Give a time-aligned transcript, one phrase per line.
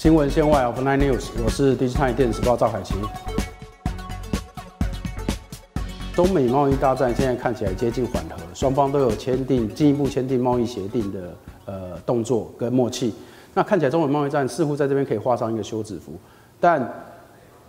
[0.00, 2.94] 新闻线外 of Nine News，我是第一台电子报赵海琪。
[6.14, 11.36] 中美贸易大战现在看起来接近缓和，双方都有签订进一步签订贸易协定的
[11.66, 13.12] 呃动作跟默契。
[13.52, 16.14] 那看起来中美贸易战似乎在这边可以画上一个休止符，
[16.58, 16.90] 但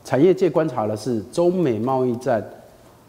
[0.06, 2.42] 产业界观察的是，中美贸易战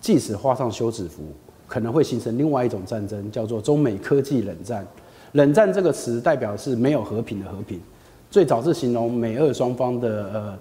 [0.00, 1.22] 即使画上休止符，
[1.68, 4.84] 可能会形成另外一种战争，叫做中美科技冷战。
[5.30, 7.80] 冷战这个词代表是没有和平的和平，
[8.32, 10.58] 最早是形容美俄双方的呃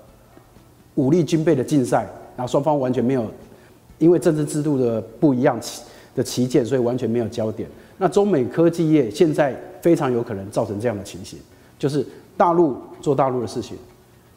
[0.96, 3.26] 武力军备的竞赛，然后双方完全没有
[3.98, 5.58] 因为政治制度的不一样
[6.14, 7.70] 的旗舰，所以完全没有焦点。
[7.98, 11.40] 那中美科技业现在非常有可能造成这样的情形，
[11.80, 13.78] 就是大陆做大陆的事情，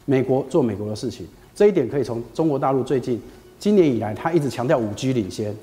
[0.05, 1.27] 美国做美国的事情。
[1.53, 3.21] 这一点可以从中国大陆最近
[3.59, 5.53] 今年以来，他一直强调五 G 领先，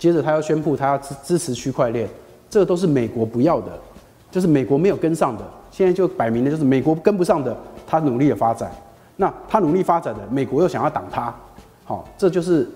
[0.00, 2.08] 接着他要宣布他要支支持区块链，
[2.48, 3.78] 这个都是美国不要的，
[4.32, 7.56] 就是美国没有跟上的，现在就摆明的就是美国跟不上的，
[7.86, 8.70] 他努力的发展，
[9.16, 11.34] 那他努力发展的，美国又想要挡他，
[11.84, 12.68] 好，这就是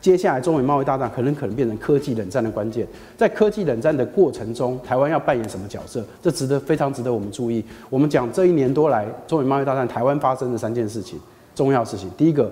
[0.00, 2.86] 接下来中美贸易大战可能可能变成科技冷战的关键，
[3.16, 6.04] 在科技冷战的过程中，台湾要扮演什么角色？
[6.22, 7.64] 这值得非常值得我们注意。
[7.88, 11.18] 我们讲这一年多来中美贸易大战，台湾发生的三件事情。
[11.54, 12.50] 重要事情，第一个，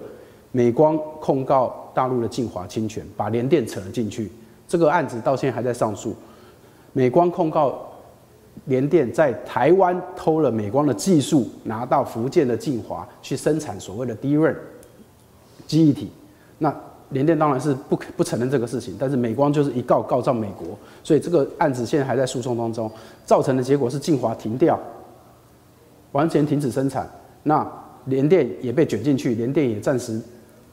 [0.53, 4.31] 美光控告大陆的晋华侵权，把联电扯了进去。
[4.67, 6.15] 这个案子到现在还在上诉。
[6.93, 7.88] 美光控告
[8.69, 14.55] 联电在台湾偷了美光的技术，拿到福建的晋华去生产所谓的 DRAM
[15.67, 16.11] 记忆体。
[16.59, 16.75] 那
[17.11, 22.91] 联电当然是不不承认这个事情，但是美光就是一告告上美国，所以这个案子现在还在诉讼当中。
[23.25, 24.79] 造成的结果是晋华停掉，
[26.13, 27.11] 完全停止生产。
[27.43, 27.67] 那
[28.05, 30.21] 联电也被卷进去，联电也暂时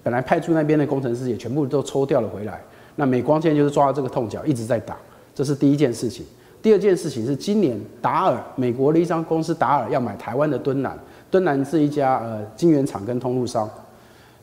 [0.04, 2.62] 本来派驻那边的工程师也全部都抽调了回来。
[2.98, 4.98] 那美光现在就是抓到这个痛脚，一直在打，
[5.34, 6.26] 这是第一件事情。
[6.66, 10.98] 第二件事情是今年达尔美国的一家公司达尔要买台湾的敦南，
[11.30, 13.70] 敦南是一家呃晶圆厂跟通路商，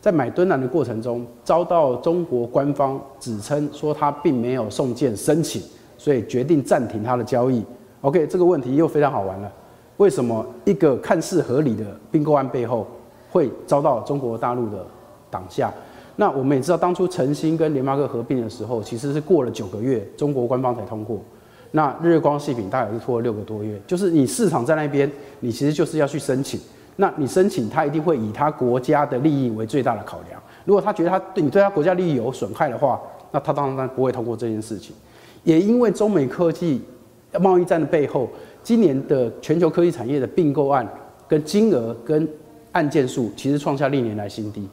[0.00, 5.61] 在买敦南的过程中遭到中国官方指称说他并没有送件申请，
[5.98, 7.61] 所以决定暂停他的交易。
[8.02, 9.52] OK，这个问题又非常好玩了。
[9.96, 12.86] 为什么一个看似合理的并购案背后
[13.32, 14.86] 会遭到中国大陆的
[15.28, 15.74] 挡下？
[16.14, 21.20] 那我们也知道，当初晨星跟联发科合并的时候，其实是过了九个月，中国官方才通过。
[21.72, 23.80] 那日月光细品大概是拖了六个多月。
[23.86, 25.10] 就是你市场在那边，
[25.40, 26.60] 你其实就是要去申请。
[26.96, 30.40] 那你申请，他一定会以他国家的利益为最大的考量。
[30.64, 33.00] 如果他觉得他对你对他国家利益有损害的话，
[33.32, 34.94] 那他当然不会通过这件事情。
[35.42, 36.80] 也因为中美科技
[37.40, 38.28] 贸易战的背后。
[38.64, 40.88] 今年的全球科技产业的并购案
[41.27, 42.28] 跟金额跟
[42.70, 44.68] 案件数，其实创下历年来新低。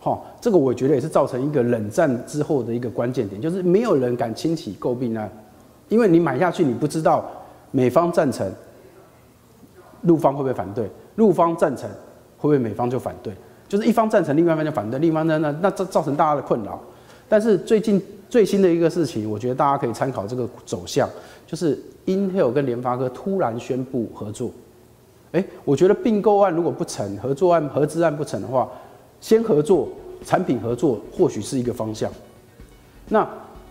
[0.00, 5.30] 好，这个我觉得也是造成一个冷战之后的一个关键点，就是没有人敢轻启诟病案，
[5.88, 7.24] 因为你买下去，你不知道
[7.70, 8.50] 美方赞成，
[10.02, 10.90] 陆方会不会反对？
[11.16, 11.88] 陆方赞成，
[12.38, 13.32] 会不会美方就反对？
[13.68, 16.80] 就是一方赞成，另外一方就反对，另一方呢，那那造造成大家的困扰。
[17.28, 21.08] 但是最近最新的一个事情，我觉得大家可以参考这个走向，
[21.46, 21.78] 就是。
[22.04, 24.50] Intel 跟联发科突然宣布合作，
[25.30, 28.68] 哎，我觉得并购案如果不成，合作案、合资案不成的话，
[29.20, 29.88] 先合作，
[30.24, 32.10] 产品合作或许是一个方向。
[33.08, 33.24] 那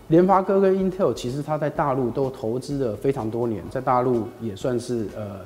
[0.08, 5.40] 联发科跟 Intel 其实它在大陆都投资了非常多年，在大陆也算是呃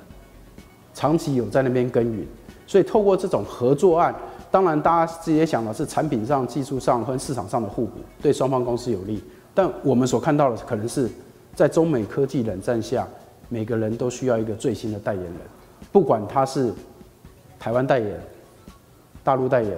[0.93, 2.27] 长期有在那边耕耘，
[2.66, 4.15] 所以透过这种合作案，
[4.50, 9.22] 当然大家直接想的是产品上、技术上和市场上的互补，对双方公司有利。
[9.55, 11.11] 但我们所看到的可能是。
[11.55, 13.09] 在中美科技冷战下，
[13.49, 15.33] 每个人都需要一个最新的代言人，
[15.91, 16.71] 不管他是
[17.59, 18.21] 台湾代言、
[19.25, 19.72] 大陆代言，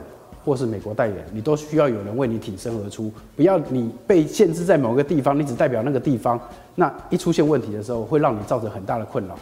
[0.49, 3.13] 或是美国代言，你都需要有人为你挺身而出。
[3.37, 6.41] 不要你被限制在某个地方，你只代表那个地方，
[6.75, 9.39] 那一出现问题的时候，会让你造成很大的困扰。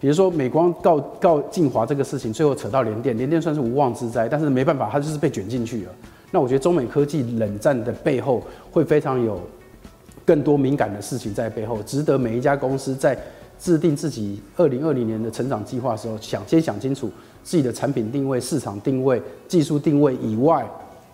[0.00, 5.92] 比如说美光告告晋华这个事情，最后扯到联电，联电算是无妄之灾，但是没办法，它就是被卷进去了。
[6.30, 8.42] 那我觉得中美科技冷战的背后
[8.72, 9.40] 会非常有。
[10.24, 13.18] 更多敏感的事情在背后，值得每一家公司在
[13.58, 17.10] 制定自己二零二零年的成长计划的时候，想先想清楚
[17.42, 20.64] 自己的产品定位、市场定位、技术定位以外，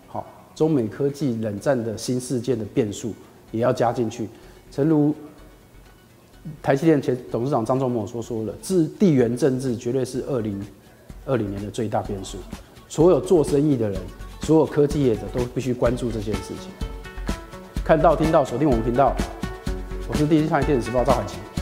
[0.07, 3.13] 好，中美科技冷战的新事件的变数
[3.51, 4.29] 也要加进去。
[4.71, 5.13] 诚如
[6.61, 10.61] 台积电前董事长张忠谋所说的，自地缘政治绝对是二零
[11.25, 12.37] 二零年的最大变数。
[12.87, 13.99] 所有做生意的人，
[14.41, 16.69] 所有科技业者都必须关注这件事情。
[17.83, 19.15] 看到、听到，锁定我们频道。
[20.07, 21.54] 我是第一财电子时报赵海琪。